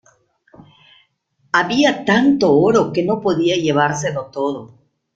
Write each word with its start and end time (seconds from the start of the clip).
Había 1.51 2.03
tanto 2.05 2.51
oro 2.57 2.91
que 2.91 3.03
no 3.03 3.21
podía 3.21 3.55
llevárselo 3.55 4.31
todo. 4.31 4.79